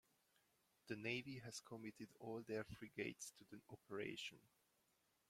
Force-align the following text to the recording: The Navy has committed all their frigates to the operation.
The 0.87 0.95
Navy 0.95 1.37
has 1.45 1.59
committed 1.59 2.09
all 2.19 2.41
their 2.41 2.63
frigates 2.63 3.33
to 3.37 3.45
the 3.51 3.61
operation. 3.69 4.39